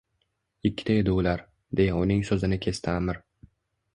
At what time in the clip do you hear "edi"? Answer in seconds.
1.01-1.13